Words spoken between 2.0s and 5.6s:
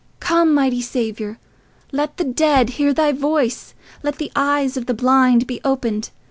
the dead hear thy voice. Let the eyes of the blind